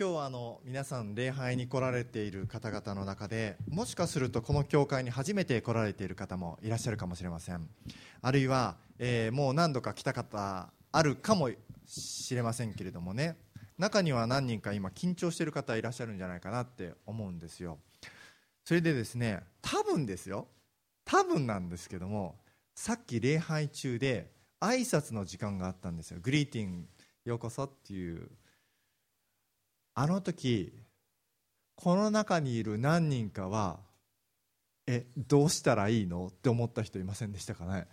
[0.00, 7.68] 今日はあの皆さん礼拝に来られている方々の中でもしかするとこの教会に初めて来られている方もいらっしゃるかもしれません。
[8.22, 11.50] あるいは、えー、もう何度か来た方あるかも
[11.84, 13.36] しれませんけれどもね。
[13.76, 17.76] 中には何人か今緊張している方いらっしゃるんじゃないかなって思うんですよ。
[18.64, 20.48] それでですね多分ですよ。
[21.04, 22.36] 多分なんですけども
[22.74, 24.30] さっき礼拝中で
[24.62, 26.20] 挨拶の時間があったんですよ。
[26.22, 26.86] グリーティング
[27.26, 28.30] ようこそっていう
[29.94, 30.72] あの時
[31.74, 33.80] この中にいる何人かは
[34.86, 36.28] えどうしたらいいの？
[36.28, 37.86] って思った人いませんでしたかね？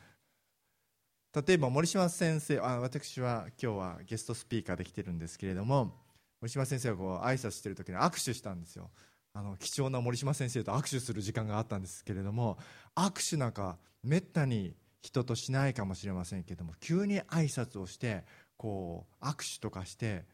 [1.33, 5.93] 例えば森島先生あ私は今日はゲストスピーカーで来てるんですけれども
[6.41, 8.89] 森島先生はこう挨拶してる時に握手したんですよ。
[9.33, 12.57] あの貴重な森島先生と握手する時間があったんですけれども
[12.95, 18.23] 握手なんかめったに人としないかもしれませんけども急に挨拶をして
[18.57, 20.25] こう握手とかして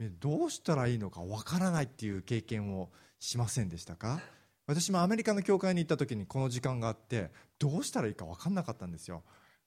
[0.00, 2.90] どうしたらいいのかわからないっていう経験を
[3.20, 4.20] しませんでしたか？
[4.66, 9.22] 私もアメリカの教会に行った時にこの時間があってどうしたらいいか分かんなかったんですよ。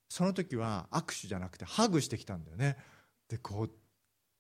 [0.09, 2.77] その時は握手じゃなくてハグしてきたんだよね。
[3.29, 3.71] でこう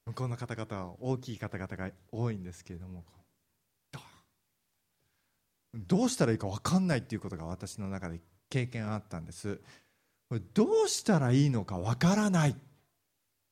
[0.07, 3.03] 向こうの方々は大きい方々が多いんですけれども
[5.73, 9.61] どうしたらいいか分かんないっていうことが私の中で経験あったんです。
[10.53, 12.55] どうしたらいいのか分からないっ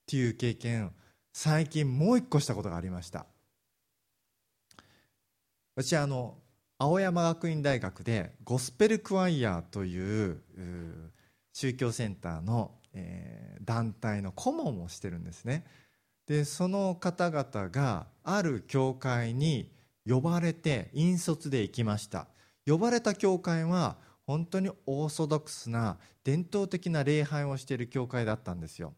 [0.07, 0.93] ていう経験
[1.37, 3.25] 最近もう一個したことがありました。
[5.75, 6.37] 私あの
[6.77, 10.39] 青山学院大学でゴスペルクワイヤーという
[11.51, 15.65] 宗教センターの、えー、団体の顧問をしてるんですね。
[16.25, 19.69] でその方々がある教会に
[20.07, 22.27] 呼ばれて引率で行きました。
[22.65, 28.93] 呼ばれた教会は本当にオーソドックスな伝統的な礼拝をしている教会だったんですよ。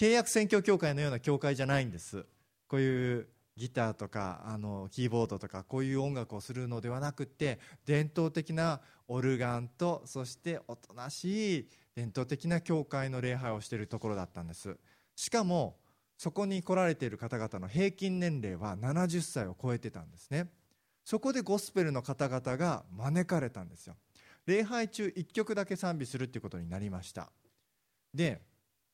[0.00, 2.24] 契約宣教協会のような教会じゃないんです。
[2.68, 14.74] こういうギターとかあのキーボードとかこういう音楽をするのではなくて伝統的なオルガンとそしておとなしい伝統的な教会の礼拝をしているところだったんです。
[15.16, 15.76] しかも
[16.16, 20.48] そこに来られている方々の平均年齢は70歳を超えてたんですね。
[21.04, 23.96] そこでゴスペルの方々が招かれたんですよ。
[24.46, 27.30] 礼拝中1曲だけ賛美するっていうことになりました。
[28.14, 28.40] で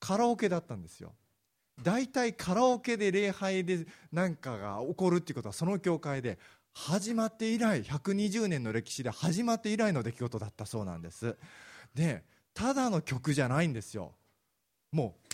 [0.06, 1.14] カラオケだったんですよ。
[1.82, 6.38] 大体カラオケで礼拝で何かが起こるっていうことはその教会で
[6.72, 11.36] 始まって以来120年の歴史で始まって以来の出来事だったそうなんです。
[11.92, 12.22] で
[12.54, 14.12] ただの曲じゃないんですよ。
[14.92, 15.26] もう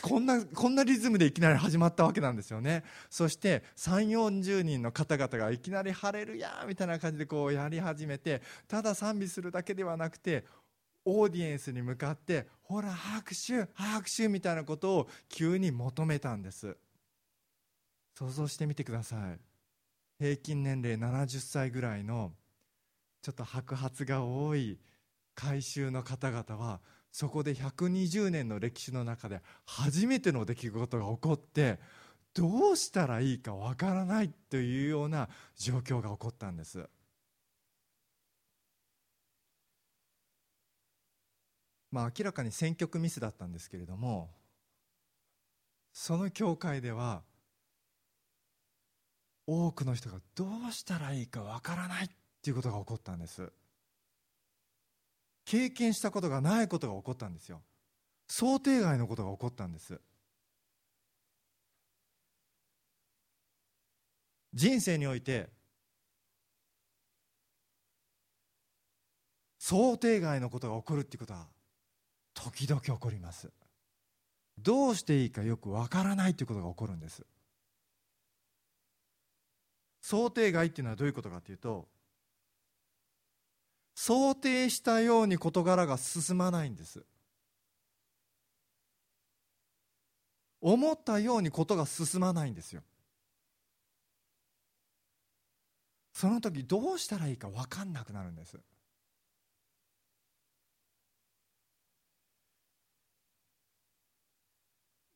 [0.00, 2.84] こんなこんなリズムでいきなり始まったわけなんですよね。
[3.10, 10.44] そして3 4 0人の方々がいきなり「晴れるや!」みたいな感じでこうやり始めてただ賛美するだけではなくて
[11.04, 16.76] オーディエンスに向かってほら拍手拍手みたいなことを急に求めたんです。
[18.14, 19.38] 想像してみてください。
[20.18, 22.32] 平均年齢70歳ぐらいの
[23.22, 24.78] ちょっと白髪が多い
[25.34, 26.80] 改宗の方々は
[27.10, 31.78] そこで120年の歴史の中で初めての出来事が起こって
[32.34, 36.88] どうしたらいいかわからないというような状況が起こったんです。
[41.92, 44.30] まあ、明らかに選曲ミスだったんですけれども
[45.92, 47.22] その教会では
[49.46, 52.08] 多くの人がどうしたらいいかわからないっ
[52.42, 53.52] ていうことが起こったんです。
[55.44, 57.60] 経験したことがないことが起こったんですよ。
[58.28, 60.00] 想定外のことが起こったんです。
[64.54, 65.50] 人生において
[69.58, 71.48] 想定外のことが起こるっていうことは
[72.42, 73.50] 時々起こります。
[74.58, 77.24] どうしていいかよくわからないということが起こるんです。
[80.00, 81.86] 想定外っていうのはどういうことかというと
[83.94, 87.04] 想定したように事柄が進まないんです。
[90.60, 92.82] 思ったようにことが進まないんですよ。
[96.12, 98.58] その時どうしたらいいか分かんなくなるんです。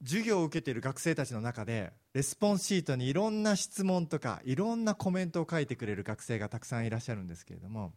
[0.06, 7.92] 授業を受けている学生たちの中でレスポンスシートにいろんな質問とかいろんなコメントを書いてくれる学生がたくさんいらっしゃるんですけれども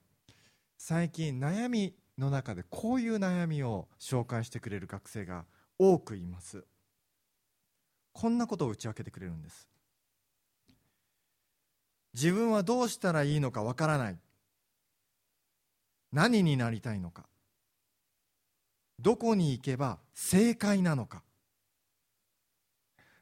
[0.76, 5.46] 最近悩みの中でこういう悩みを紹介してくれる学生が
[5.78, 6.66] 多くいます。
[8.12, 9.70] こんなことを打ち明けてくれるんです。
[12.14, 14.18] 自分はどうしたらいいのかわからない。
[16.12, 17.28] 何になりたいのか。
[19.00, 21.24] どこに行けば正解なのか。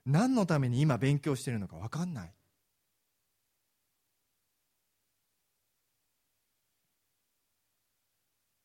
[0.07, 2.33] 何のために今勉強しているのか分かんない。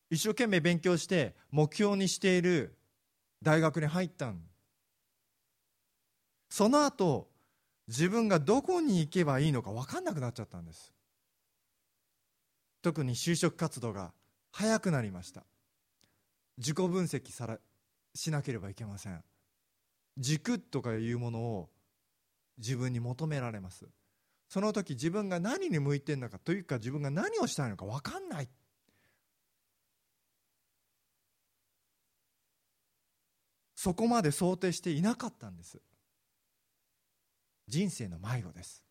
[0.09, 2.77] 一生懸命勉強して目標にしている
[3.41, 4.41] 大学に入ったん
[6.49, 7.29] その後
[7.87, 10.93] 自分がどこに行けばいいのか分かんなくなっちゃったんです。
[12.81, 14.13] 特に就職活動が
[14.51, 15.43] 早くなりました。
[16.57, 17.57] 自己分析さら
[18.13, 19.23] しなければいけません。
[20.17, 21.69] 軸とかいうものを
[22.57, 23.87] 自分に求められます。
[24.47, 28.49] その時自分が何に向いてるのかというか自分が何をしたいのか分かんない。
[33.75, 35.81] そこまで想定していなかったんです。
[37.67, 38.83] 人生の迷子です。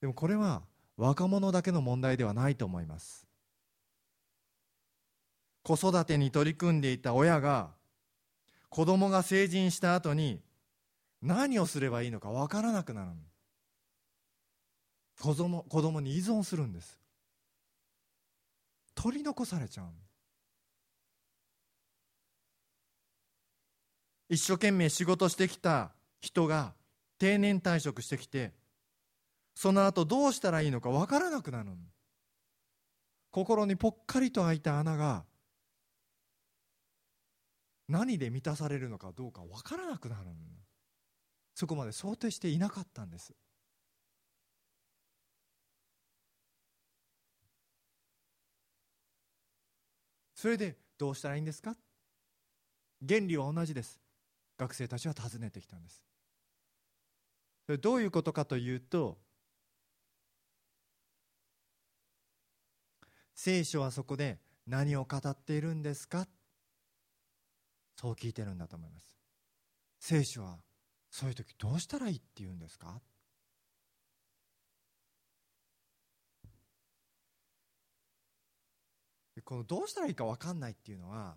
[0.00, 0.62] でもこれは
[0.96, 3.26] 若者だけの問題ではないと思います。
[5.62, 7.77] 子育てに取り組んでいた親が
[8.68, 10.40] 子供が成人した後に
[11.22, 13.10] 何をすればいいのか分からなくなる
[15.20, 16.98] 子供子供に依存するんです。
[18.94, 19.86] 取り残されちゃう
[24.28, 26.74] 一生懸命仕事してきた人が
[27.18, 28.52] 定年退職してきて
[29.54, 31.70] その後どうしたらいいのか分からなくなる
[33.30, 35.24] 心にぽっかりと開いた穴が
[37.88, 40.22] 何で満たされるのかどうか分からなくなる
[41.54, 43.34] そこまで想定していなかったんです。
[50.34, 51.74] それでどうしたらいいんですか？
[53.08, 53.98] 原理は同じです。
[54.56, 56.00] 学生たちは尋ねてきたんです。
[57.66, 59.18] それどういうことかというと
[63.34, 66.28] 聖書はそこで何を語っているんですか？
[68.00, 69.16] そう聞いてるんだと思います。
[69.98, 70.58] 聖書は
[71.10, 73.00] そういう時どうしたらいいって言うんですか？
[79.44, 81.36] このどうしたらいいか分かんないっていうのは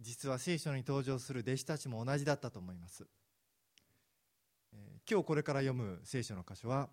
[0.00, 3.04] 実は聖書に登場する弟子たちも同じだったと思います、
[4.72, 6.88] えー、今日これから読む聖書の箇所は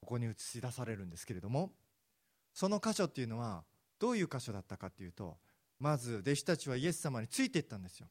[0.00, 1.70] ここに映し出されるんですけれども
[2.52, 3.64] その箇所っていうのは
[3.98, 5.38] どういう箇所だったかっていうと
[5.78, 8.08] まず弟子たちはイエス様についていったんですよ。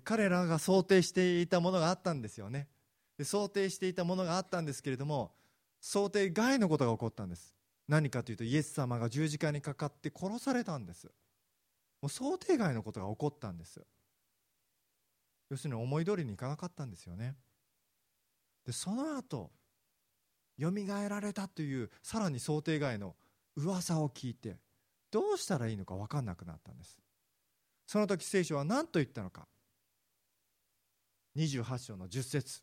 [0.00, 2.68] 彼らが想定していたものがあったんですよね。
[3.18, 5.32] で想定していたものがあったんですけれども
[5.80, 7.54] 想定外のことが起こったんです。
[7.88, 11.06] 何かというとイエス様が十字架にかかって殺されたんです。
[12.02, 13.80] もう想定外のことが起こったんです。
[15.48, 17.34] 要するに思い通りにいかなかったんですよね。
[18.64, 19.52] でその後
[20.58, 23.14] よみがえられたというさらに想定外の
[23.54, 24.56] 噂を聞いて
[25.10, 26.98] どうしたらいいのか分かんなくなったんです。
[27.86, 29.46] その時聖書は何と言ったのか。
[31.36, 32.62] 28章の10節。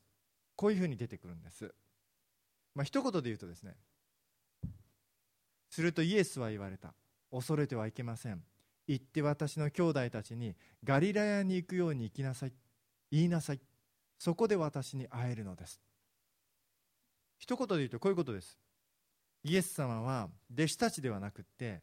[0.55, 1.73] こういうふうに出てくるんです。
[2.75, 3.75] まあ一言で言うとですね。
[5.69, 6.93] するとイエスは言われた。
[7.31, 8.43] 恐れてはいけません。
[8.87, 12.53] 行って私の兄弟たちにガリラヤに行くように行きなさい。
[13.11, 13.61] 言いなさい。
[14.19, 15.81] そこで私に会えるのです。
[17.37, 18.57] 一言で言うとこういうことです。
[19.43, 21.81] イエス様は弟子たちではなくって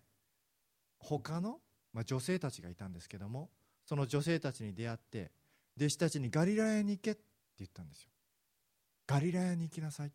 [0.99, 1.61] 他の、
[1.93, 3.51] まあ、女性たちがいたんですけども
[3.85, 5.31] その女性たちに出会って
[5.77, 7.23] 弟子たちにガリラヤに行けって
[7.59, 8.11] 言ったんですよ。
[9.07, 10.13] ガリラヤに行きなさい。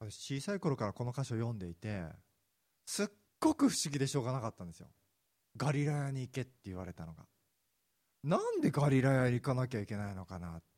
[0.00, 2.02] 私小さい頃からこの箇所を読んでいて
[2.84, 3.06] すっ
[3.38, 4.88] ごく不思議でしょうがなかったんですよ。
[5.56, 7.24] ガリラヤに行けって言われたのが。
[8.24, 10.71] なんでガリラヤに行かなきゃいけないのかなって。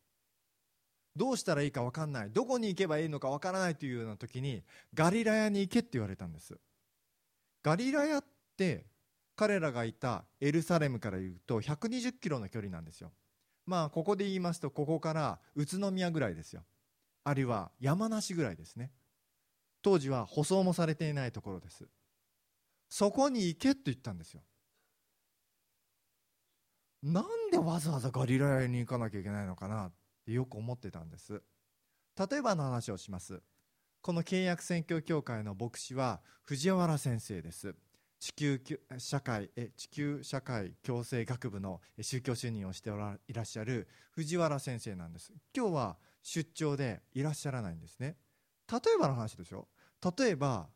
[1.16, 2.30] どうしたらいいか分かんない。
[2.30, 4.62] どこに行けばいいのか分からないというような時に
[4.94, 6.59] ガリラヤに行けって言われたんです。
[7.62, 8.25] ガリラヤっ
[8.56, 8.87] て
[9.37, 13.12] 彼らがいたエルサレムから言うと120キロの距離なんですよ。
[13.66, 16.64] まあここで言いますとここから宇都宮ぐらいですよ。
[17.23, 18.90] あるいは山梨ぐらいですね。
[19.83, 21.87] 当時は舗装もされていないところです。
[22.88, 24.42] そこに行けと言ったんですよ。
[27.02, 29.90] なんでわざわざガリラヤに行かなきゃいけないのかな。
[30.25, 31.43] ってよく思ってたんです。
[32.19, 33.43] 例えばの話をします。
[34.00, 37.75] この契約宣教協会の牧師は藤原先生です。
[38.21, 38.61] 地球
[38.97, 42.90] 社会え地球社会共生学部の宗教主任をして
[43.28, 45.31] いらっしゃる藤原先生なんです。
[45.54, 48.16] 今日は出張でいらっしゃらないんですね。
[48.73, 49.69] 例えばの話でしょ？
[50.19, 50.69] 例えば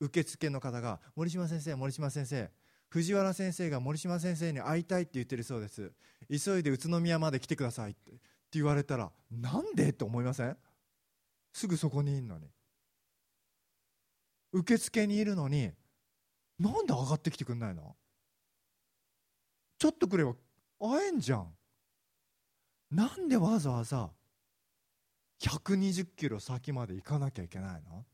[0.00, 2.50] 受付の方が森島先生森島先生。
[2.88, 5.92] 藤原先生が森島先生に会いたいって言ってるそうです。
[6.30, 8.12] 急いで宇都宮まで来てくださいって。
[8.52, 9.90] 言われたらなんで？
[9.90, 10.56] って思いません？
[11.52, 12.46] すぐそこにいんのに。
[14.52, 15.72] 受付にいるのに
[16.58, 17.96] なんで上がってきてくんないの？
[19.78, 20.34] ちょっとくれば
[20.80, 21.48] 会えんじゃん。
[22.90, 24.10] なんでわざわざ
[25.42, 28.04] 120キロ先まで行かなきゃいけないの？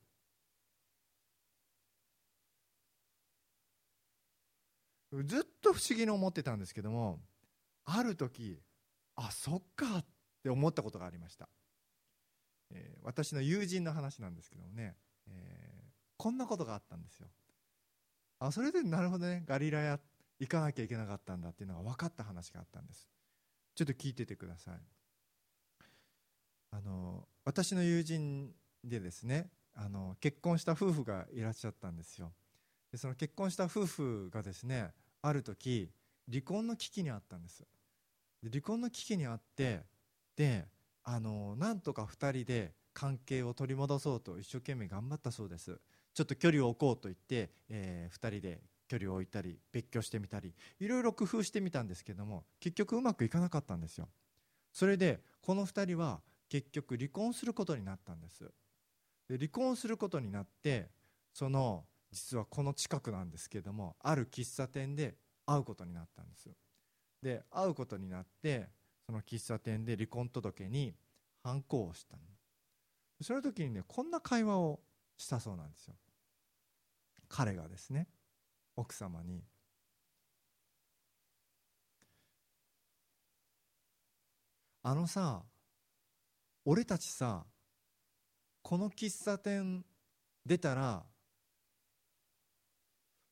[5.24, 7.20] ずっと不思議に思ってたんですけども
[7.84, 8.58] ある時
[9.14, 10.04] あそっかっ
[10.42, 11.48] て思ったことがありました、
[12.70, 14.96] えー、私の友人の話なんですけどもね、
[15.28, 17.28] えー、こんなことがあったんですよ。
[18.38, 20.00] あそれでなるほどねガリラヤ
[20.40, 23.08] 行かなきゃいけなかったんだっていうのが分かった話があったんです。
[23.74, 24.74] ちょっと聞いててください。
[26.72, 28.50] あの私の友人
[28.82, 32.32] でですねあの結婚した夫婦がいらっしゃったんですよ。
[32.90, 34.90] でその結婚した夫婦がですね
[35.22, 35.90] ある時
[36.28, 37.64] 離婚の危機にあったんです。
[38.42, 39.84] 離婚の危機にあって
[40.36, 40.66] で
[41.04, 45.80] あのなんとか2人で関係を取り戻そうと一生懸命頑張ったそうです。
[46.14, 54.08] ちょっと距離を置こうと言って、えー、2人で距離を置いたり別居してみたりいろいろ工夫してみたんですけども結局うまくいかなかったんですよ。
[54.72, 58.50] それでこの2人は結局離婚することになったんです。
[59.28, 60.90] で離婚することになって
[61.32, 66.50] その実はこの近くなんですけどもある喫茶店で会うことになったんです。
[67.22, 68.68] で会うことになって
[69.06, 70.94] その喫茶店で離婚届に
[71.42, 72.16] 反抗をした
[73.20, 74.80] その時にねこんな会話を
[75.16, 75.94] したそうなんですよ。
[77.28, 78.08] 彼がですね
[78.76, 79.44] 奥様に。
[84.82, 85.42] あのさ
[86.64, 87.44] 俺たちさ
[88.62, 89.84] この喫茶店
[90.44, 91.04] 出たら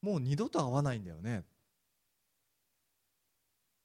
[0.03, 1.45] もう二度と会わないんだよね。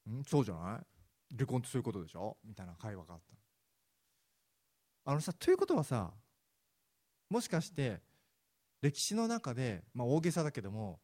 [0.07, 0.23] ん？
[0.23, 0.94] そうじゃない？
[1.35, 2.37] 離婚ってそういうことでしょ？
[2.45, 3.19] みたいな会話があっ
[5.05, 6.11] たあのさということはさ
[7.29, 8.01] もしかして
[8.81, 10.99] 歴史の中で、まあ、大げさだけども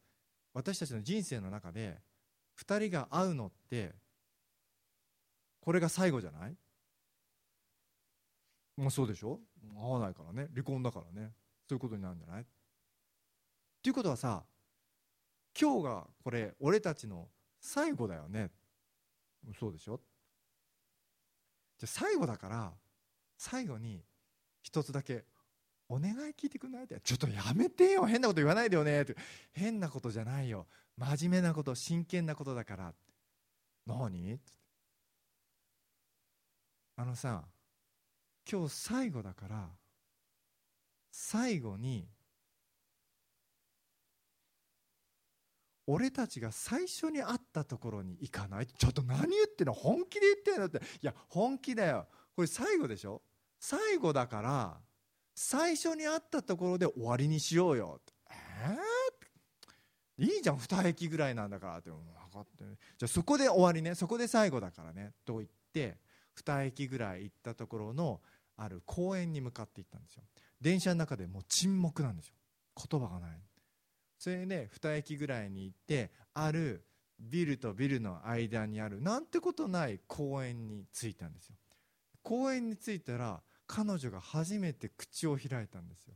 [0.54, 1.98] 私たちの人生の中で
[2.60, 3.94] 2人が会うのって
[5.60, 6.56] これが最後じゃない？
[8.76, 9.38] まあそうでしょ？
[9.80, 10.48] 会わないからね。
[10.52, 11.30] 離婚だからね。
[11.68, 12.42] そういうことになるんじゃない？
[12.42, 12.44] っ
[13.82, 14.44] ていうことはさ
[15.60, 17.28] 今日がこれ俺たちの
[17.60, 18.50] 最後だよね。
[19.58, 20.00] そうでしょ？
[21.82, 22.72] じゃ最後だから
[23.36, 24.04] 最後に
[24.62, 25.24] 一つだけ
[25.88, 26.84] お願い聞いてくんない？
[26.84, 28.06] ってちょっとやめてよ。
[28.06, 29.02] 変なこと言わないでよね。
[29.02, 29.16] って。
[29.52, 30.68] 変なことじゃないよ。
[30.96, 32.94] 真面目なこと真剣なことだから。
[33.84, 34.38] 何？
[36.94, 37.42] あのさ
[38.48, 39.68] 今日最後だから
[41.10, 42.06] 最後に
[45.86, 48.66] 俺たちが最初に会ったところに行かない？
[48.66, 49.72] ちょっと何言ってんの？
[49.72, 50.78] 本気で言ってんのって。
[50.78, 52.06] いや本気だよ。
[52.36, 53.22] これ最後でしょ？
[53.58, 54.76] 最後だから
[55.34, 58.00] 最初に会ったところで終わりにしようよ。
[58.30, 58.34] え
[60.18, 60.56] えー、いいじゃん。
[60.56, 61.90] 2駅ぐらいなんだからって。
[61.90, 61.98] 分
[62.32, 62.64] かって
[62.98, 63.94] じゃあそこで終わりね。
[63.94, 65.12] そこで最後だからね。
[65.24, 65.98] と言って
[66.44, 68.20] 2駅ぐらい行ったところの
[68.56, 70.22] ある公園に向かって行ったんですよ。
[70.60, 72.34] 電車の中でもう沈黙なんですよ。
[72.90, 73.42] 言葉がない。
[74.22, 76.84] それで2駅ぐらいに行ってある
[77.18, 81.56] ビルとビルの間にあるなんてことない公園に着いたんですよ。
[82.22, 86.14] 公園に着いたら彼女が初めて口を開いたんですよ。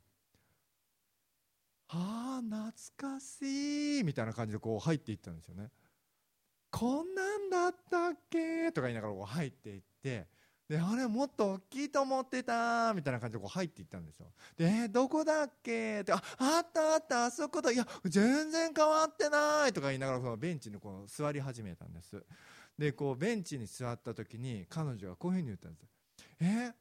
[1.89, 5.73] ああ懐かしいみたいな感じでこう入っていったんですよね。
[6.71, 8.71] こんなんだったっけ？
[8.71, 10.29] とか言いながらこう入っていって
[10.69, 14.27] であれもっと大きいと思ってたみたいな感じでこう入っていったんですよ。
[14.57, 22.21] で、どこだっけってああったあったあそこだいや全然変わってないとか言いながらそのベンチにこう座り始めたんです。
[22.77, 25.87] でこうベンチに座った時に彼女がこういうふうに言ったんです
[26.41, 26.73] えー、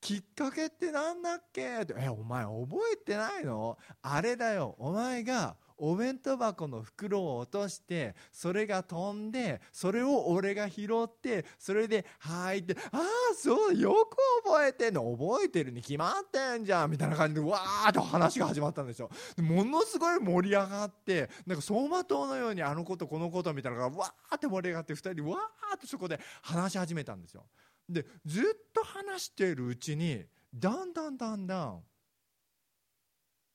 [0.00, 1.94] きっかけってなんだっけって。
[1.96, 3.78] えお前覚えてないの？
[4.02, 4.76] あれだよ。
[4.78, 15.10] お前がお弁当箱の袋を落としてそれが飛んでそれを俺が拾ってそれで「はい」って「ああそうよく覚えてんの。
[15.16, 19.10] 覚えてるに決まってんじゃん」みたいな感じでわーっと話が始まったんですよ。
[19.38, 27.46] ものすごい盛り上がってなんか走馬灯のようにあのことこのことみたいなのがわーって盛り上がって2人でわーっとそこで話し始めたんですよ。
[27.88, 31.82] でずっと話しているうちにだんだんだんだん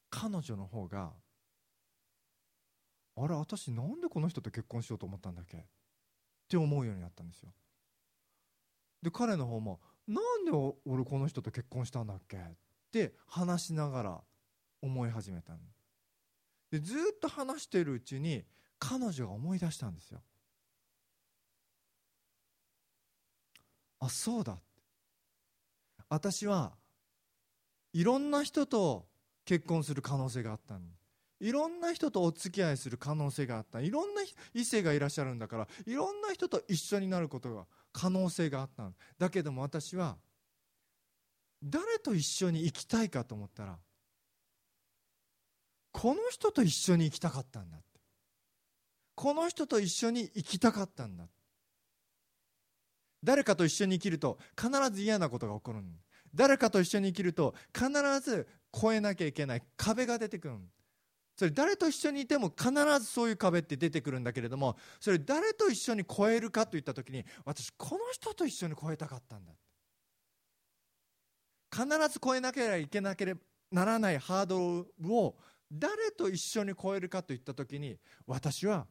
[0.09, 1.11] 彼女の方が
[3.15, 5.57] あれ私なんでこの人と結婚しようと思ったんだっけ？
[5.57, 5.61] っ
[6.49, 7.53] て思うようになったんですよ。
[9.01, 10.51] で彼の方もなんで
[10.85, 12.37] 俺この人と結婚したんだっけ？
[12.37, 12.39] っ
[12.91, 14.21] て話しながら
[14.81, 15.53] 思い始めた
[16.71, 18.43] でずっと話してるうちに
[18.79, 20.21] 彼女が思い出したんですよ。
[23.99, 24.57] あそうだ。
[26.09, 26.73] 私は
[27.93, 29.05] いろんな人と
[29.45, 30.77] 結婚する可能性があった
[31.39, 33.81] いろんな人とお付き合いする可能性があった。
[33.81, 34.21] いろんな
[34.53, 40.17] 異性がいらっしゃるんだからいろんな人と一緒になることが可能性があっただけども私は
[41.63, 43.77] 誰と一緒に生きたいかと思ったら
[45.91, 47.93] この人と一緒に生きたかったんだって。
[49.15, 51.25] この人と一緒に生きたかったんだ
[53.23, 55.79] 誰かと一緒に生きると必ず嫌なことが起こる
[56.35, 60.55] 誰かと一緒に生きると必ず越えなきゃいけない壁が出てくる
[61.35, 69.53] それ誰と一緒にいても必ずそういう壁って出てくるんだけれどもそれ誰と一緒に越えるかといった時に私この人と一緒に越えたかったんだ。
[71.73, 75.35] 必ず越えなければいけなければならないハードルを
[75.71, 77.97] 誰と一緒に越えるかといった時に
[78.27, 78.85] 私は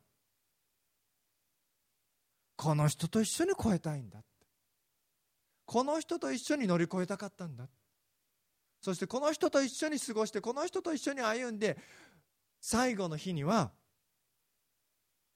[2.57, 4.19] この人と一緒に越えたいんだ
[5.65, 7.69] この人と一緒に乗り越えたかったんだ
[8.81, 11.79] そしてこの人と一緒に過ごしてこの人と一緒に歩んで
[12.65, 13.73] 最後の日には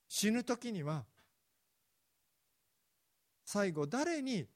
[0.08, 1.04] 死ぬ時には
[3.44, 4.46] 最後誰に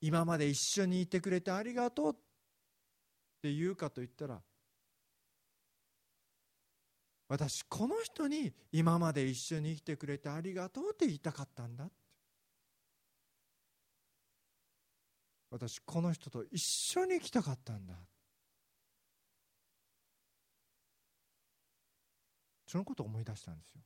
[0.00, 2.12] 今まで一緒にいてくれてありがとうっ
[3.42, 4.40] て言うかと言ったら
[7.28, 11.88] 私この人に今まで一緒に生きてくれてありがとうって言いたかったんだ
[15.48, 17.94] 私この人と一緒に生きたかったんだ
[22.70, 23.82] そのことを思い出したんですよ。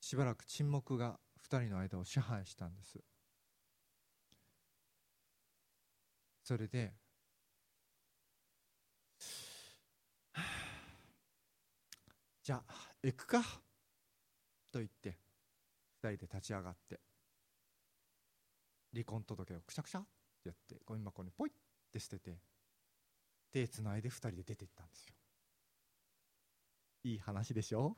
[0.00, 2.98] しばらく沈黙が2人の間を支配したんです。
[6.42, 6.94] それで
[12.42, 13.42] じゃあ行くか？
[14.72, 15.18] と言って
[16.02, 16.98] 2人で立ち上がって
[18.94, 20.06] 離婚届をくしゃくしゃ
[20.48, 21.52] やってゴミ箱にポイっ
[21.92, 22.38] て捨てて
[23.50, 25.14] 手つないで2人で出ていったんですよ。
[27.04, 27.96] いい話でしょ？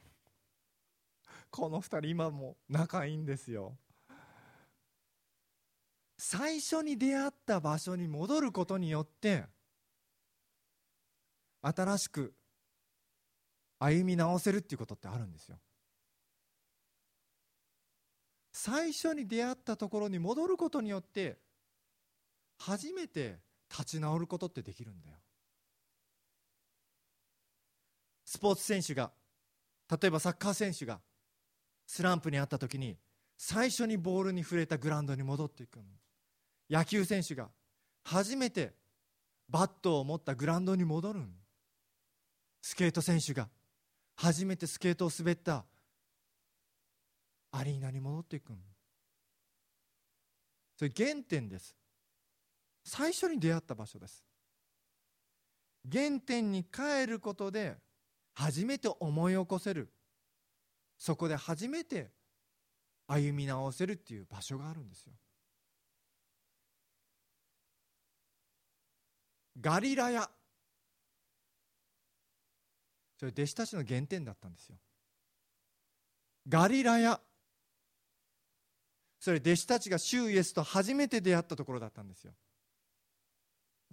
[1.51, 3.79] この2人今も仲いいんですよ。
[6.17, 9.47] 最初に出会った場所に戻ることによって
[11.61, 12.35] 新しく
[13.79, 15.61] 歩み直せるっていうことってあるんですよ。
[18.53, 21.39] 最初に出会ったところに戻ることによって
[22.59, 23.39] 初めて
[23.71, 25.17] 立ち直ることってできるんだよ。
[28.25, 29.13] スポーツ選手が
[29.91, 31.01] 例えばサッカー選手が
[31.87, 32.97] スランプにあった時に
[33.37, 35.79] 最初にボールに触れたグラウンドに戻っていく
[36.71, 37.49] 野球選手が
[38.03, 38.73] 初めて
[39.49, 41.21] バットを持ったグラウンドに戻る
[42.63, 43.49] スケート選手が
[44.17, 45.65] 初めてスケートを滑った
[47.53, 48.53] アリーナに戻っていく
[50.77, 51.77] それ原点です。
[52.85, 54.25] 最初に出会った場所です。
[55.91, 57.77] 原点に帰ることで
[58.35, 59.91] 初めて思い起こせる。
[60.99, 62.11] そこで初めて
[63.07, 65.13] 歩み直せるっていう場所があるんですよ。
[69.61, 70.31] ガリラヤ。
[73.19, 74.77] それ弟子たちの原点だったんですよ。
[76.49, 77.21] ガリラヤ。
[79.21, 82.35] それ弟子たちが主イエスと初めて出会ったところだったんですよ。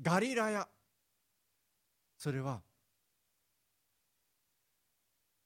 [0.01, 0.67] ガリラヤ。
[2.17, 2.61] それは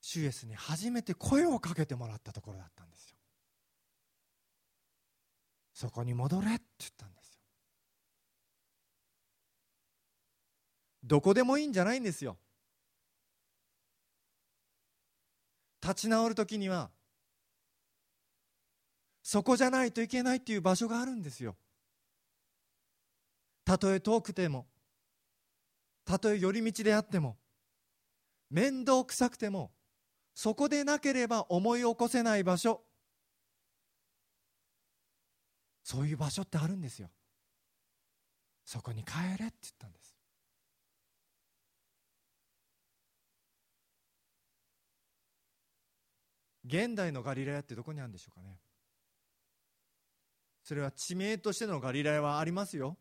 [0.02, 3.18] 主イエスに初めて声をかけてもらったところだったんですよ。
[5.74, 7.40] そこに戻れって言ったんですよ。
[11.04, 12.38] どこでもいいんじゃないんですよ。
[15.82, 16.90] 立ち直る時には
[19.22, 21.56] そこじゃないといけないっていう場所があるんですよ。
[23.66, 24.68] たとえ遠くても
[26.06, 27.36] たとえ寄り道であっても
[28.50, 29.72] 面倒くさくても
[30.36, 32.84] そこでなければ思い起こせない場所。
[35.82, 37.10] そういう場所ってあるんですよ。
[38.66, 40.16] そこに帰れって言ったんです。
[46.66, 48.58] 現代のガリラヤってどこにあるんでしょうかね。
[50.64, 52.98] それは地名としてのガリラヤはありますよ。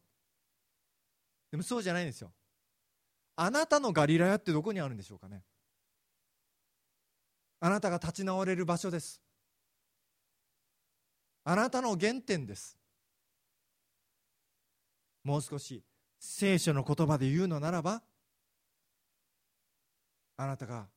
[1.54, 2.32] でもそうじゃないんですよ。
[3.36, 5.44] あなたのガリラヤってどこにあるんでしょうかね。
[7.60, 9.22] あなたが立ち直れる場所です。
[11.44, 12.76] あなたの原点です。
[15.22, 15.84] もう少し
[16.18, 18.02] 聖書の言葉で言うのならば
[20.36, 20.88] あなたが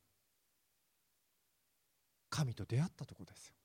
[2.30, 3.57] 神と出会ったとこですよ。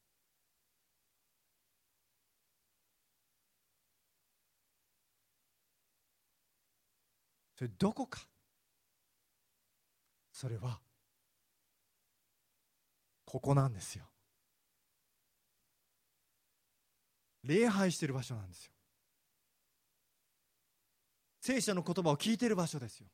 [7.56, 8.28] それどこか。
[10.32, 10.80] それは
[13.26, 14.06] ここなんですよ。
[17.44, 18.74] 礼拝してる場所なんですよ。
[21.42, 23.08] 聖書の言葉を聞いてる場所ですよ。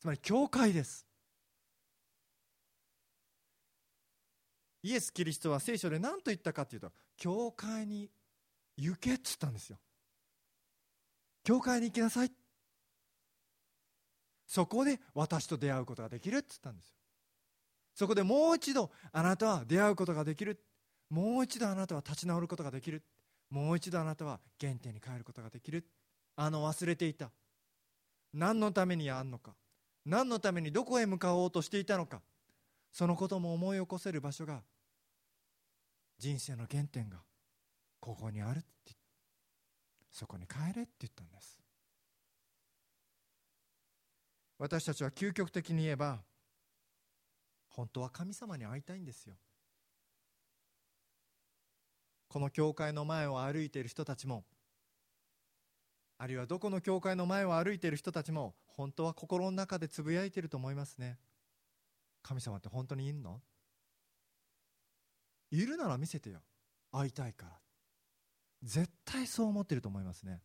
[0.00, 1.06] つまり教会です。
[4.82, 8.10] イエス・キリストは聖書で何と言ったかというと教会に
[8.76, 9.78] 行けっつったんですよ。
[11.42, 12.26] 教会に行きなさい。
[12.26, 12.43] って
[14.46, 16.94] そこで私と出会うことができるっつったんですよ。
[17.94, 20.60] そこでもう一度あなたは出会うことができる。
[21.10, 23.02] もう一度あなたは立ち直ることができる。
[23.50, 25.86] もう一度あなたは原点に帰ることができる。
[26.36, 27.30] あの忘れていた。
[28.32, 29.54] 何のためにやんのか。
[30.04, 32.20] 何のためにどこへ向かおうとしていたのか。
[32.94, 34.62] そのことも思い起こせる場所が
[36.16, 37.18] 人生の原点が
[37.98, 38.92] ここにあるって
[40.12, 41.63] そこに帰れって言ったんです。
[44.58, 46.22] 私たちは究極的に言えば
[47.68, 49.34] 本当は神様に会いたいんですよ。
[52.28, 54.44] この教会の前を歩いている人たちも
[56.18, 61.18] あるいはどこの教会の前を歩いている人たちも本当は心の中でつぶやいていると思いますね。
[62.22, 63.40] 神様って本当にいるの？
[65.50, 66.40] いるなら見せてよ。
[66.90, 67.52] 会いたいから。
[68.62, 70.40] 絶対そう思ってると思いますね。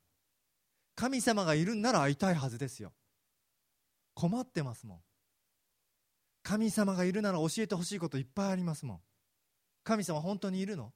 [0.95, 2.91] 神様がいるんなら会いたいはずですよ。
[4.19, 4.99] 困ってますもん。
[6.43, 8.99] 神様がいるなら教えてほしいこといっぱいありますもん。
[9.85, 10.91] 神様本当にいるの？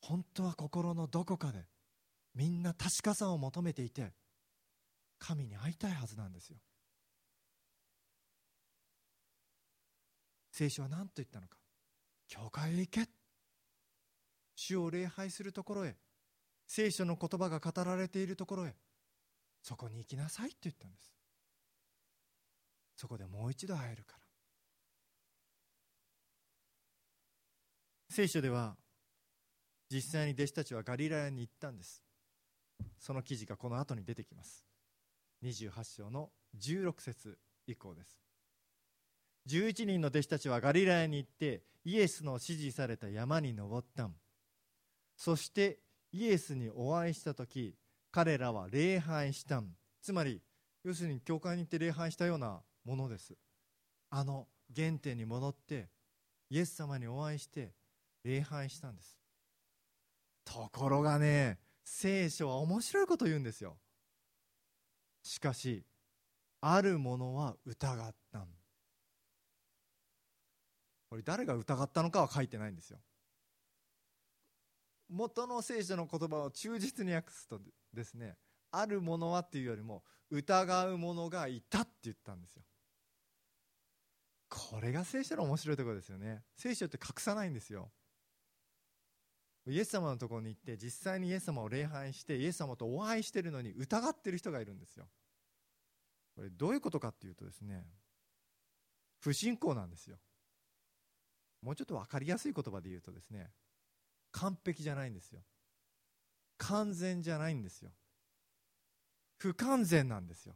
[0.00, 1.66] 本当は心のどこかで
[2.34, 4.14] みんな確かさを求めていて
[5.18, 6.56] 神に会いたいはずなんですよ。
[10.50, 11.58] 聖書は何と言ったのか？
[12.26, 13.06] 教会へ行け。
[14.54, 15.94] 主を礼拝するところへ。
[16.66, 18.74] 聖書の言葉が語られているところへ。
[19.66, 21.12] そこに行きなさいって言ったんです。
[22.94, 24.18] そこでもう一度会えるから。
[28.08, 28.76] 聖書では
[29.90, 32.00] 実際に弟子たちはガリラヤに行ったんです。
[32.96, 34.64] その記事がこの後に出てきます。
[35.42, 38.20] 28章の16節以降です。
[39.48, 44.08] 11人の弟子たちはガリラヤに行ってイエスの指示された山に登った
[45.16, 45.80] そして
[46.12, 47.74] イエスにお会いした時
[48.16, 49.62] 彼らは礼拝した
[50.00, 50.40] つまり
[50.82, 53.34] 要するに教会に行って礼拝したようなものです。
[54.08, 55.90] あの原点に戻って
[56.48, 57.74] イエス様にお会いして
[58.24, 59.18] 礼拝したんです。
[60.46, 63.76] ところがね聖書は面白いこと言うんですよ。
[65.22, 65.84] しかし
[66.62, 68.46] あるものは疑った
[71.10, 72.98] これ誰が疑ったのかは書いてないんですよ。
[75.08, 77.60] 元の聖書の言葉を忠実に訳すと
[77.92, 78.36] ですね
[78.70, 82.62] あるものはっていうよりも疑う者がいたって言ったんですよ。
[84.48, 86.42] これが聖書の面白いところですよね。
[86.56, 87.90] 聖書って隠さないんですよ。
[89.66, 95.08] イエス様のところに行って実際にイエス様を礼拝してイエス様とお会いしてるのに疑ってる人がいるんですよ。
[96.36, 97.84] これどういうことかっていうとですね
[99.18, 100.18] 不信仰なんですよ。
[101.62, 103.50] もうちょっと分かりやすい言葉で言うとですね
[104.36, 105.40] 完璧じゃないんですよ。
[106.58, 107.90] 完全じゃないんですよ。
[109.38, 110.54] 不完全なんですよ。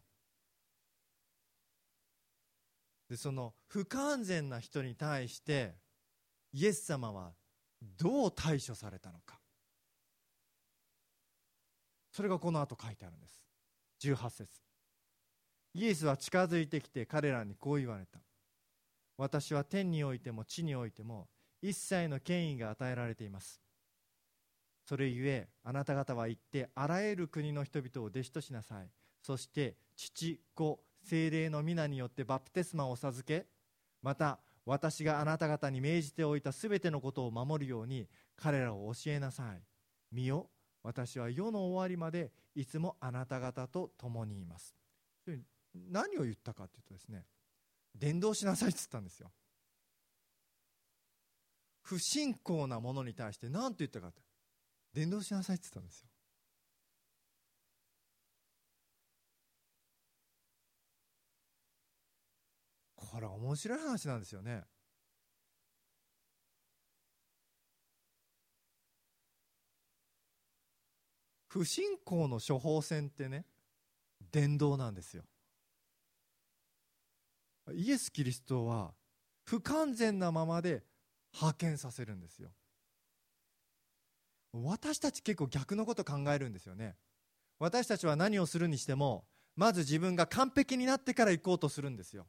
[3.09, 5.75] でその不完全な人に対して
[6.53, 7.33] イエス様は
[7.81, 9.41] どう対処されたのか。
[12.13, 13.43] それがこの後書いてあるんです。
[14.03, 14.61] 18節。
[15.73, 18.21] イエスは近づいてきて彼らにこう言われた。
[19.17, 21.29] 私は天においても地においても
[21.63, 23.61] 一切の権威が与えられています。
[24.91, 28.91] それゆえあなた方は行ってあらゆる国の人々を弟子としなさい。
[29.23, 33.47] そして父子精霊の皆によってバプテスマを授け
[34.03, 39.63] また私があなた方に命じておいたすべてのことを守るように彼らを教えなさい。
[40.11, 40.51] 見よ
[40.83, 44.75] 私は世の終わりまでいつもあなた方と共にいます。
[45.73, 47.27] 何を言ったかというとですね
[47.95, 49.31] 伝道しなさいっつったんですよ。
[51.83, 54.21] 不信仰なものに対して何と言ったかって
[54.93, 56.09] 伝道しなさいっつったんですよ。
[62.97, 64.63] これ面白い話なんですよね。
[71.49, 73.45] 不信仰の処方箋ってね
[74.31, 75.25] 伝道なんですよ。
[77.73, 78.95] イエス・キリストは
[79.45, 80.85] 不完全なままで
[81.35, 82.51] 派遣させるんですよ。
[84.53, 86.97] 私たち結構逆のこと考えるんですよね。
[87.59, 92.27] 私たちは何をするにしてもまず自分が完璧になってから行こうとするんですよ。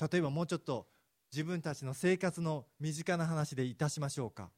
[0.00, 0.88] 例えばもうちょっと
[1.32, 4.50] 自分たちの生活の身近な話でいたしましょうか。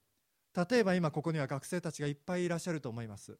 [0.68, 3.38] 例えば今ここには学生たちがいっぱいいらっしゃると思います。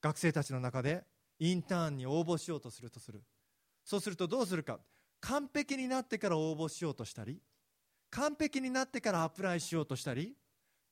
[0.00, 1.04] 学生たちの中で
[1.38, 3.22] インターンに応募しようとするとする。
[3.84, 4.80] そうするとどうするか。
[5.20, 7.40] 完璧になってから応募しようとしたり
[8.10, 10.36] 完璧になってからアプライしようとしたり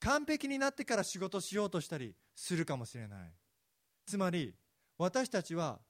[0.04, 3.32] 完璧になってから仕事しようとしたりするかもしれない。
[4.04, 4.54] つまり
[4.98, 5.80] 私たちは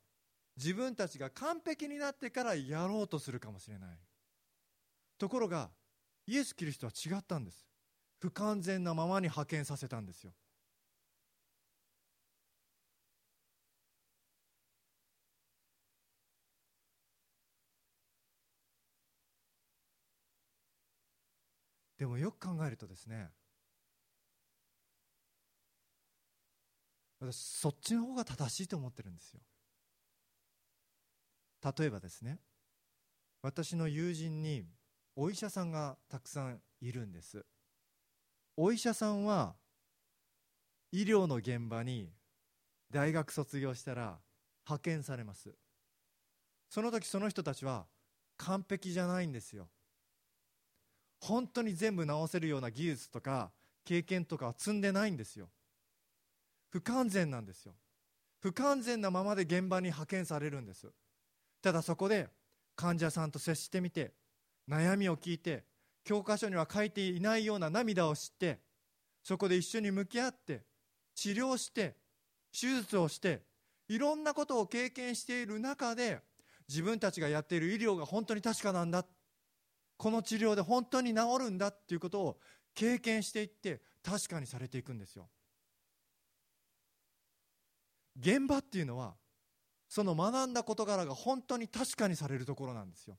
[0.57, 3.99] 自分たちが完璧になってからやろうとするかもしれない。
[5.19, 5.71] ところが
[6.27, 7.67] イエス・キリストは違ったんです。
[8.19, 10.33] 不完全なままに派遣させたんですよ。
[21.97, 23.31] でもよく考えるとですね
[27.23, 29.41] 私そっちの方が正しいと思ってるんですよ。
[31.79, 32.41] 例えばですね
[33.43, 34.65] 私の友人に
[35.15, 37.45] お医者さんがたくさんいるんです。
[38.57, 39.55] お医者さんは
[40.91, 42.11] 医療の現場に
[42.91, 44.19] 大学卒業したら
[44.67, 45.55] 派遣されます。
[46.69, 47.87] その時その人たちは
[48.37, 49.69] 完璧じゃないんですよ。
[51.21, 53.53] 本当に全部直せるような技術とか
[53.85, 55.49] 経験とかは積んでないんですよ。
[56.73, 57.75] 不完全なんですよ。
[58.41, 60.91] 不完全なままで現場に派遣されるんです。
[61.61, 62.29] ただそこで
[62.75, 64.13] 患者さんと接してみて
[64.69, 65.65] 悩みを聞いて
[66.03, 68.59] 教科書には書いていないような涙を知って
[69.23, 70.63] そこで一緒に向き合って
[71.15, 71.95] 治療して
[72.59, 73.43] 手術をして
[73.89, 76.21] いろんなことを経験している中で
[76.69, 79.05] 自分たちがやっている医療が本当に確かなんだ。
[79.99, 82.39] この治療で本当に治るんだっていうことを
[82.75, 85.29] 経験していって確かにされていくんですよ。
[88.19, 89.15] 現場っていうのは
[89.89, 93.19] その学んだ事柄が本当に確かにされるところなんですよ。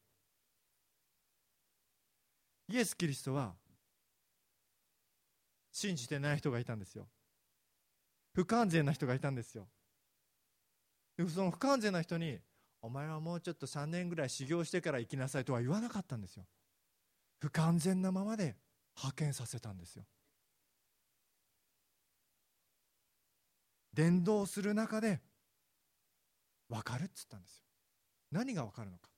[2.69, 3.53] イエス・キリストは
[5.71, 7.07] 信じてない人がいたんですよ。
[8.33, 9.67] 不完全な人がいたんですよ。
[11.29, 12.39] その不完全な人に
[12.81, 16.45] お前はもうちょっと3年ぐらい修行してから行きなさいとは言わなかったんですよ。
[17.39, 18.55] 不完全なままで
[18.95, 20.05] 派遣させたんですよ。
[23.93, 25.21] 伝道する中で
[26.69, 27.63] 分かるっつったんですよ。
[28.31, 29.09] 何が分かるのか。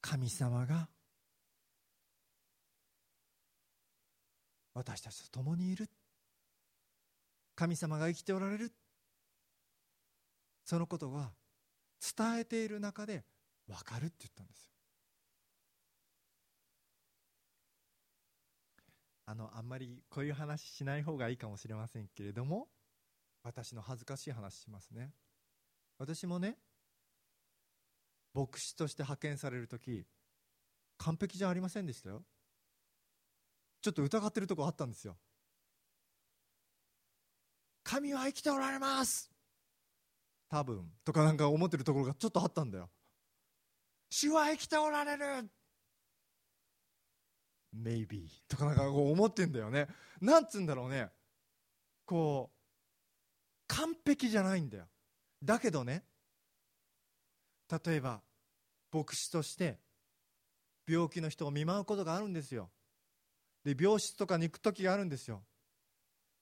[0.00, 0.88] 神様が
[4.74, 5.88] 私たちと共にいる。
[7.54, 8.72] 神様が生きておられる。
[10.64, 11.30] そのことは
[12.16, 13.24] 伝えている中で
[13.68, 14.73] 分かるって言ったんですよ。
[19.26, 22.68] あのあんまりこういう話しない方がいいかもしれませんけれども
[23.42, 25.12] 私の恥ずかしい話しますね。
[25.98, 26.56] 私もね
[28.34, 30.06] 牧師として派遣される時
[30.98, 32.22] 完璧じゃありませんでしたよ。
[33.80, 35.16] ちょっと疑ってるとこあったんですよ。
[37.82, 39.30] 神は生きておられます。
[40.48, 42.90] 多分とかなんか思ってるところがちょっとあったんだよ。
[44.10, 45.50] 主は生きておられる。
[47.74, 49.88] Maybe とかなんかこう思ってんだよね。
[50.20, 51.10] なんつうんだろうね。
[52.04, 52.58] こう
[53.66, 54.88] 完璧じゃないんだよ。
[55.42, 56.04] だけどね
[57.70, 58.22] 例えば
[58.92, 59.80] 牧師として
[60.86, 62.70] 病気の人を見舞うことがあるんですよ。
[63.64, 65.42] で病室とかに行く時があるんですよ。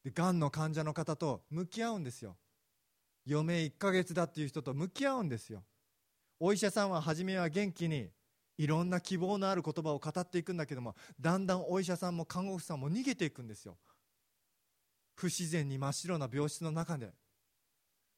[0.04, 2.36] でがんの患者の方と向き合うんですよ。
[3.28, 5.64] 余命1ヶ月だっていう人と向き合うんですよ。
[6.40, 8.10] お医者さんは初めは元気に
[8.62, 13.76] いろんな希望のある言葉を語っていくんだけどもだんだんお医者さんも看護婦さんも逃げていくんですよ。
[15.16, 17.10] 不自然に真っ白な病室の中で。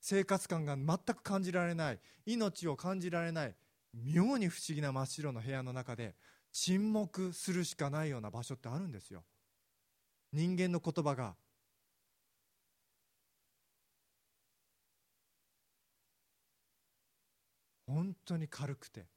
[0.03, 2.01] 生活感が全く感じられない。
[2.27, 3.55] 命を感じられない。
[3.95, 6.15] 妙に不思議な真っ白の部屋の中で
[6.53, 9.25] 沈黙するしかないような場所ってあるんですよ。
[10.31, 11.37] 人間の言葉が。
[17.87, 19.14] 本当に軽くて。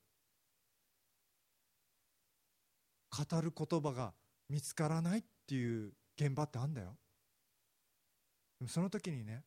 [3.25, 4.13] 語る言葉が
[4.49, 6.95] 見つからないっていう現場ってあんだよ。
[8.59, 9.43] でもその時にね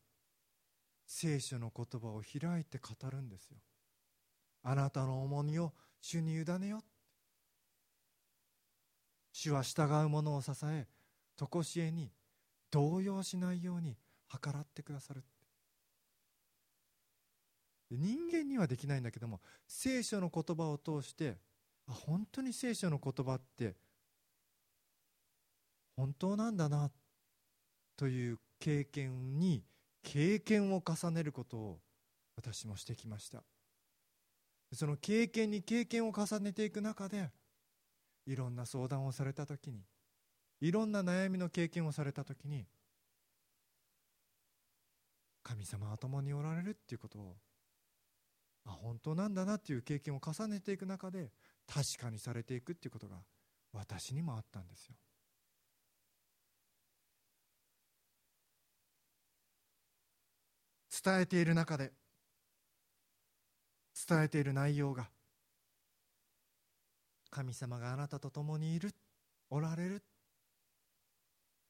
[1.06, 3.59] 聖書の言葉を開いて語るんですよ。
[4.62, 6.83] あなたの重荷を主に委ねよ。
[9.33, 10.87] 主は従う者を支え
[11.37, 12.12] 常しえに
[12.70, 13.96] 動揺しないように
[14.30, 15.24] 計らってくださる。
[17.90, 21.38] 人間にはできないんだけども聖書の言葉を通して
[21.90, 23.74] あ本当に聖書の言葉って
[25.96, 26.90] 本当なんだな
[27.96, 29.64] という経験に
[30.03, 31.81] 経験を重ねることを
[32.37, 33.42] 私もしてきました。
[34.72, 37.31] その経験に経験を重ねていく中で
[38.24, 39.81] いろんな相談をされた時に
[40.61, 42.66] いろんな悩みの経験をされた時に
[45.42, 47.37] 神様は共におられるっていうことを
[48.64, 51.33] あ本当なんだなっていう経験を重ねていく中で
[51.72, 53.16] 確かにされていくっていうことが
[53.72, 54.96] 私にもあったんですよ。
[61.02, 61.92] 伝えている中で
[64.09, 65.09] 伝えている内容が
[67.30, 68.90] 神様があなたと共にいる
[69.48, 70.02] おられる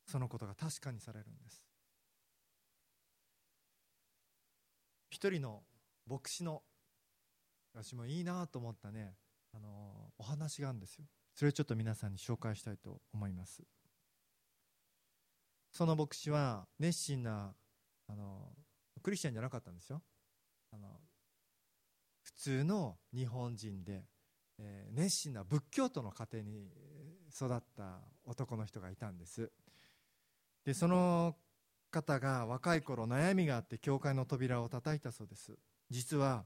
[0.06, 1.62] そのことが確かにされるんです。
[5.10, 5.62] 一人の
[6.08, 6.62] 牧師の
[7.74, 9.14] 私もいいなと思ったね。
[9.54, 11.04] あのお話があるんですよ。
[11.34, 13.62] それをちょっと皆さんに紹介したいと思います。
[15.72, 17.54] その牧師は熱心な
[18.08, 18.52] あの
[19.02, 20.02] クリスチャンじゃなかったんですよ。
[20.72, 21.00] あの
[22.22, 24.04] 普通の日本人で、
[24.58, 26.68] えー、熱心な仏教徒の家庭に
[27.34, 29.50] 育った男の人がいたんです。
[30.64, 31.36] でその
[31.90, 35.56] 方が若い頃悩みがあって教会の扉を叩いたそうです。
[35.90, 36.44] 実は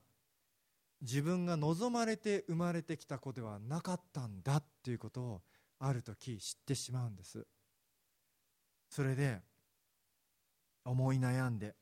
[1.00, 5.42] 自分が望まれて生まれてきた子ではなかったんだっていうことを
[5.78, 7.46] ある時知ってしまうんです。
[8.88, 9.42] それで
[10.84, 11.74] 思い悩んで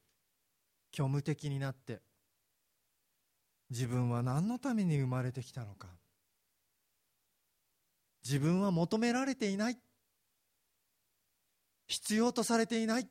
[0.95, 2.01] 虚無的になって
[3.71, 5.89] 自分は何のために生まれてきたのか。
[8.25, 9.79] 自分は求められていない。
[11.87, 13.09] 必要とされていない。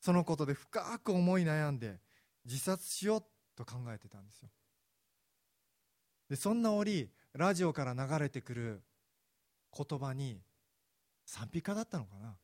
[0.00, 2.00] そのことで深く思い悩んで
[2.44, 3.24] 自殺しよう。
[3.58, 4.48] と考えてたんですよ。
[6.30, 8.82] でそんな折ラジオから流れてくる
[9.76, 10.40] 言葉に
[11.24, 12.36] 賛美歌だったのかな。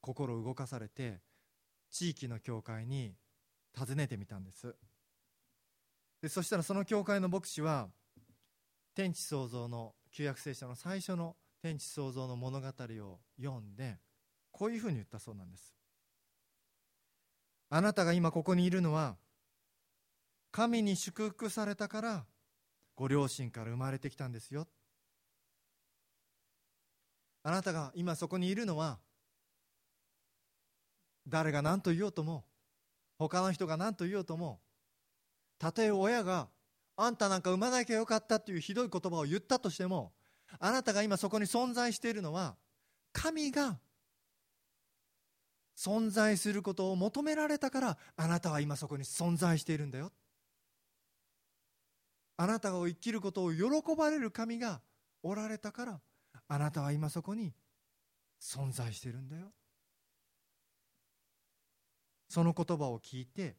[0.00, 1.20] 心動かされて
[1.90, 3.14] 地域の教会に
[3.76, 4.74] 訪ねてみたんです。
[6.20, 7.88] でそしたらその教会の牧師は
[8.94, 13.98] 天地創造の旧約聖書の最初の天地創造の物語を読んで
[14.50, 15.74] こういうふうに言ったそうなんです。
[17.70, 19.16] あなたが今ここにいるのは
[20.54, 22.24] 神に祝福されたから
[22.94, 24.68] ご両親から生まれてきたんですよ。
[27.42, 29.00] あなたが今そこにいるのは
[31.26, 32.44] 誰が何と言おうとも
[33.18, 34.60] 他の人が何と言おうとも
[35.58, 36.46] たとえ親が
[36.96, 40.12] あんたなんか産まなきゃよかったというひどい言葉を言ったとしても
[40.60, 42.54] あなたが今そこに存在しているのは
[43.12, 43.80] 神が
[45.76, 50.12] 存在することを求められたからあなたは今そこに存在しているんだよ。
[52.36, 53.62] あなたが生きることを喜
[53.96, 54.80] ばれる神が
[55.22, 56.00] おられたから
[56.48, 57.52] あなたは今そこに
[58.40, 59.52] 存在してるんだよ。
[62.28, 63.56] その言葉を聞いて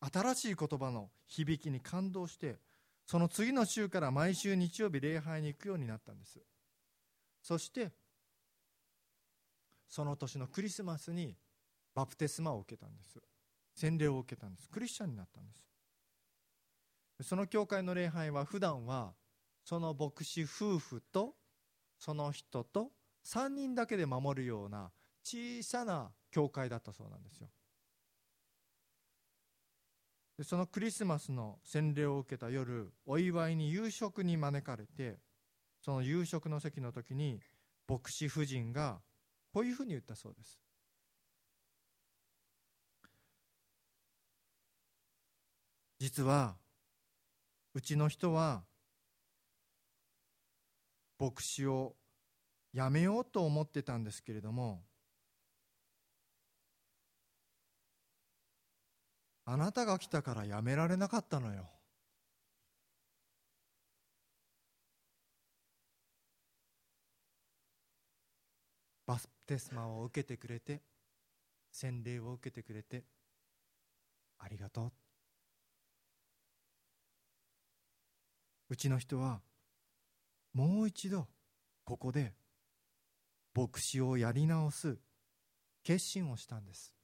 [0.00, 2.56] 新しい言葉の響きに感動して
[3.04, 6.40] その次の週から毎週日曜日礼拝に行くようになったんです。
[7.42, 7.92] そして
[9.88, 11.36] その年のクリスマスに
[11.94, 13.20] バプテスマを受けたんです。
[13.74, 14.68] 洗礼を受けたんです。
[14.68, 15.64] クリスチャンになったんです。
[17.22, 19.14] その教会の礼拝は普段は
[19.64, 21.34] その牧師夫婦と
[21.98, 22.90] その人と
[23.24, 24.90] 3人だけで守るような
[25.24, 27.48] 小さな教会だったそうなんですよ。
[30.38, 35.16] でそのクリスマスの洗礼を受けた夜お祝いに夕食に招かれて
[35.80, 37.40] その夕食の席の時に
[37.88, 39.00] 牧師夫人が
[39.52, 40.60] こういうふうに言ったそうです。
[45.98, 46.56] 実は
[47.76, 48.64] うちの人は
[51.18, 51.94] 牧師を
[52.72, 54.80] やめようと思ってたんですけれども
[59.44, 61.68] あなたが来たからやめられなかったのよ。
[69.06, 70.80] バプテスマを受けてくれて
[71.70, 73.04] 洗礼を受けてくれて
[74.38, 75.05] ありがとう。
[78.68, 79.40] うちの人は
[80.52, 81.28] もう一度
[81.84, 82.34] ここで
[83.54, 84.98] 牧師をやり直す
[85.82, 86.94] 決心をしたんです。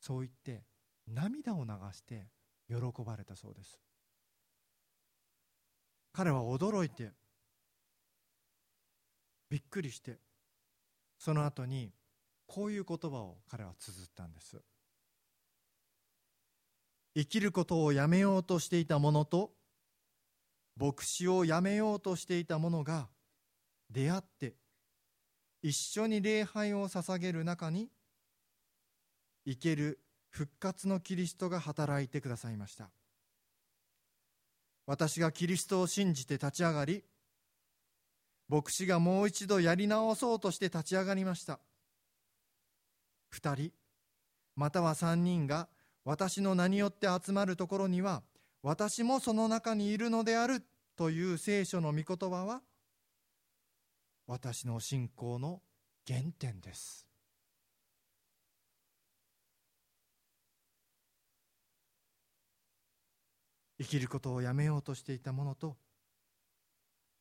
[0.00, 0.64] そう言って
[1.08, 2.28] 涙を流して
[2.68, 3.80] 喜ばれたそうです。
[6.12, 7.10] 彼は驚いて
[9.50, 10.18] びっくりして
[11.18, 11.92] その後に
[12.46, 14.60] こういう言葉を彼は綴ったんです。
[17.16, 19.52] 生きることをやめようとしていた者と
[20.76, 23.08] 牧師をやめようとしていた者が
[23.90, 24.54] 出会って
[25.62, 27.88] 一緒に礼拝を捧げる中に
[29.46, 30.00] 生ける
[30.30, 32.90] 復活のキリストが働いてくださいました。
[34.86, 37.04] 私がキリストを信じて立ち上がり
[38.48, 41.60] 牧師がもう一度やり直そうとして立ち上がりました。
[43.32, 43.72] 2人
[44.56, 45.68] または3人が
[46.04, 48.22] 私の名によって集まるところには
[48.62, 50.62] 私もその中にいるのである
[50.96, 52.60] という聖書の御言葉は
[54.26, 55.60] 私の信仰の
[56.06, 57.06] 原点です。
[63.78, 65.76] 生きることをやめようとしていた者と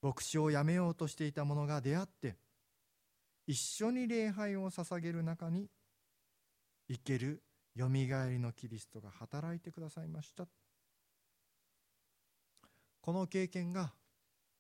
[0.01, 2.36] 牧師をやめようとしていた者が出会って
[3.47, 5.67] 一緒に礼拝を捧げる中に
[6.89, 7.41] 生ける
[7.76, 10.47] よみがえりのキリストが働いてくださいました。
[13.01, 13.93] この経験が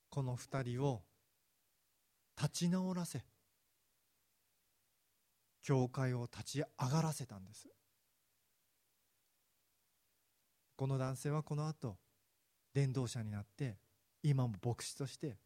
[0.09, 1.03] この二人を
[2.37, 3.23] 立ち直らせ
[5.61, 7.67] 教会を立ち上がらせたんです。
[10.75, 11.97] この男性はこの後
[12.73, 13.77] 伝道者になって
[14.23, 15.37] 今も牧師として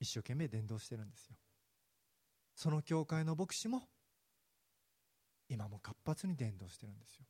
[0.00, 1.36] 一生懸命伝道してるんですよ。
[2.54, 3.88] その教会の牧師も
[5.48, 7.24] 今も活発に伝道してるんですよ。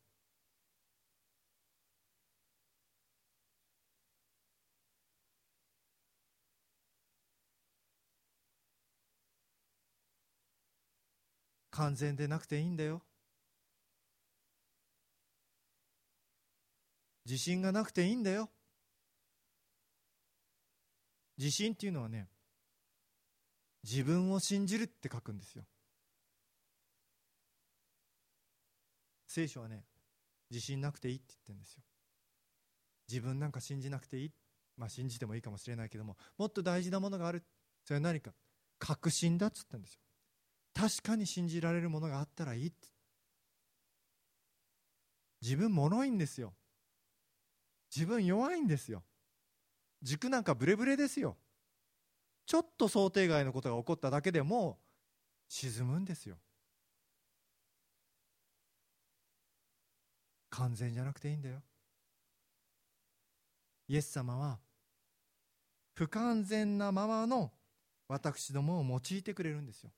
[11.72, 13.02] 完全でなくていいんだよ。
[17.24, 18.50] 自信がなくていいんだよ。
[21.38, 22.28] 自信っていうのはね
[23.82, 25.64] 自分を信じるって書くんですよ。
[29.34, 29.84] 聖書はね
[30.50, 31.82] 自信なくていいって言ってるんですよ。
[33.08, 34.32] 自分なんか信じなくていい？
[34.76, 37.42] まあ信じてもいいかもしれないけどももっと大事なものがある。
[37.84, 38.32] それは何か？
[38.78, 40.00] 確信だっつったんですよ。
[40.74, 42.76] 確かに信じられるものがあったらいいって。
[45.40, 46.52] 自分脆いんですよ。
[47.94, 49.02] 自分弱いんですよ。
[50.02, 51.36] 軸なんかブレブレですよ。
[52.44, 54.78] ちょっと想定外のことが起こっただけでも
[55.48, 56.36] 沈むんですよ。
[60.52, 61.62] 完全じゃなくていいんだよ。
[63.88, 64.58] イエス様は
[65.94, 67.50] 不完全なままの
[68.06, 69.90] 私どもを用いてくれるんですよ。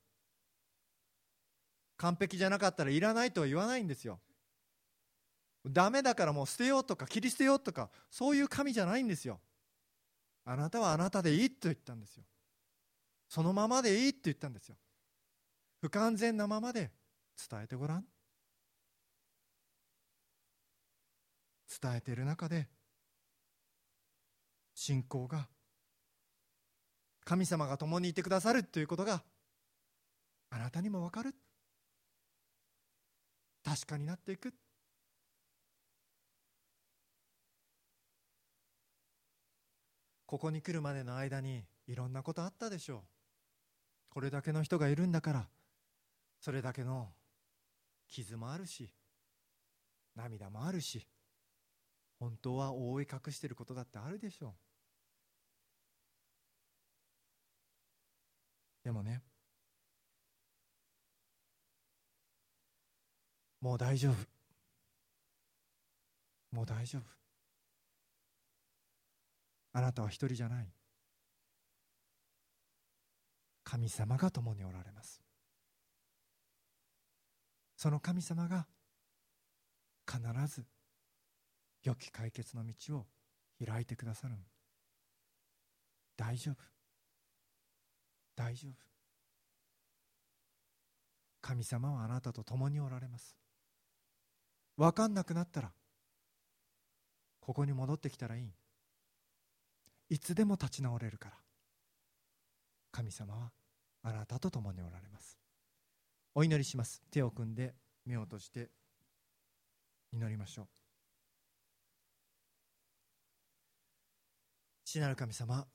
[1.96, 4.20] 完璧じゃなかったらいらないとは言わないんですよ。
[5.66, 9.40] ダメだからもう捨てようとか切り捨てようとかそういう神じゃないんですよ。
[10.44, 12.24] あなたはあなたでいいと言ったんですよ。
[13.28, 14.76] そのままでいいって言ったんですよ。
[15.80, 16.92] 不完全なままで
[17.50, 18.04] 伝えてごらん。
[21.80, 22.68] 伝えている中で
[24.74, 25.48] 信仰が
[27.24, 29.22] 神様が共にいてくださるということが
[30.50, 31.34] あなたにも分かる。
[33.64, 34.52] 確かになっていく。
[40.26, 43.00] ここに来るまでの間にいろんなことあったでしょう。
[44.14, 45.48] これだけの人がいるんだから
[46.40, 47.08] それだけの
[48.06, 48.88] 傷もあるし
[50.14, 51.04] 涙もあるし
[52.18, 54.52] 本当は覆い隠していることだってあるでしょう。
[58.84, 59.22] でもね
[63.64, 64.14] もう大丈夫。
[66.50, 67.02] もう大丈夫。
[69.72, 70.68] あなたは一人じゃない。
[73.64, 75.22] 神様が共におられます。
[77.74, 78.66] その神様が
[80.06, 80.66] 必ず
[81.84, 83.06] 良き解決の道を
[83.64, 84.34] 開いてくださる。
[86.16, 86.56] 大丈夫。
[88.34, 88.72] 大丈夫。
[91.42, 93.36] 神様はあなたと共におられます。
[94.76, 95.72] 分かんなくなったら
[97.40, 98.52] ここに戻ってきたらいい。
[100.08, 101.36] いつでも立ち直れるから。
[102.90, 103.52] 神様は
[104.02, 105.38] あなたと共におられます。
[106.34, 107.02] お祈りします。
[107.10, 107.74] 手を組んで
[108.06, 108.70] 目を閉じて
[110.12, 110.83] 祈りましょう。
[114.94, 115.66] 父なる神様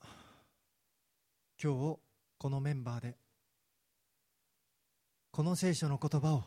[1.62, 1.98] 今日
[2.38, 3.18] このメンバーで
[5.30, 6.44] この聖書の言葉を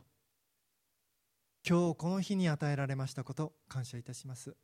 [1.69, 4.55] 今日この日に与えられましたこと感謝いたします。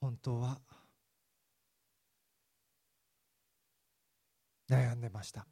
[0.00, 0.58] 本当は
[4.68, 5.46] 悩んでました。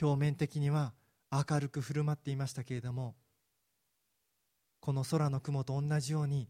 [0.00, 0.92] 表面的には
[1.32, 3.16] 明るく振る舞っていましたけれども
[4.88, 6.48] この空の雲と同じように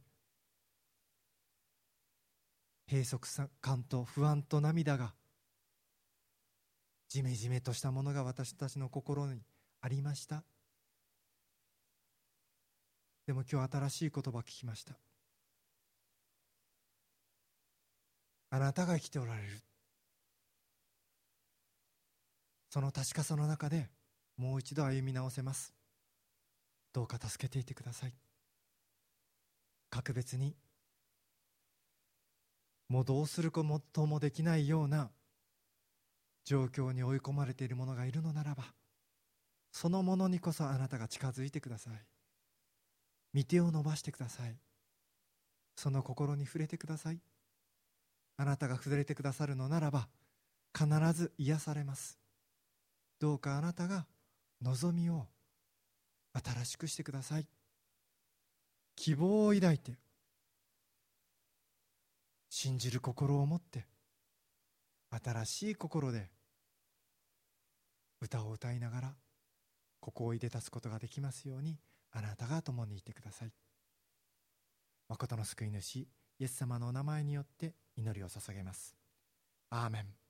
[2.88, 5.12] 閉塞感と不安と涙が
[7.08, 9.40] じめじめとしたものが私たちの心に
[9.80, 10.44] ありました。
[13.26, 14.94] でも今日新しい言葉聞きました。
[18.50, 19.48] あなたが生きておられる。
[22.70, 23.90] その確かさの中で
[24.36, 25.74] もう一度歩み直せます。
[26.92, 28.14] どうか助けていてください。
[29.90, 30.54] 格別に
[32.88, 35.10] もうどうすることもできないような
[36.44, 38.64] 状況に追い込まれている者がいるのならば
[39.70, 41.94] そのものにこそあなたが近づいてください。
[43.34, 44.56] 御手を伸ばしてください。
[45.76, 47.20] その心に触れてください。
[48.36, 50.08] あなたが触れてくださるのならば
[50.76, 52.18] 必ず癒されます。
[53.20, 54.06] どうかあなたが
[54.62, 55.26] 望みを
[56.32, 57.46] 新しくしてください。
[58.98, 59.92] 希望を抱いて
[62.50, 63.86] 信じる心を持って
[65.08, 66.28] 新しい心で
[68.20, 69.14] 歌を歌いながら
[70.00, 71.78] ここをいで立つことができますように
[72.10, 73.52] あなたが共にいてください。
[75.08, 76.08] 誠の救い主イ
[76.40, 78.96] エス様のお名前によって祈りを捧げます。
[79.70, 80.27] アーメン。